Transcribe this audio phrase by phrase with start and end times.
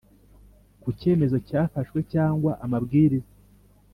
[0.81, 3.29] Ku cyemezo cyafashwe cyangwa amabwiriza